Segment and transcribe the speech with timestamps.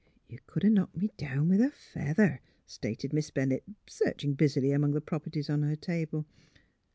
[0.17, 4.71] *' You c'd 'a' knocked me down with a feather!" stated Miss Bennett, searching busily
[4.71, 6.25] among the properties on her table.